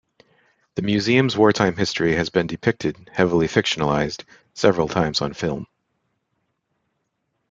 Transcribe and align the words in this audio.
The 0.73 0.81
museum's 0.81 1.37
wartime 1.37 1.75
history 1.77 2.15
has 2.15 2.31
been 2.31 2.47
depicted, 2.47 3.11
heavily 3.13 3.45
fictionalized, 3.45 4.23
several 4.55 4.87
times 4.87 5.21
on 5.21 5.33
film. 5.35 5.67